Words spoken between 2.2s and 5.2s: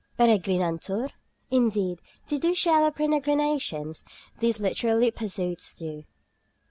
they do share our peregrinations, these literary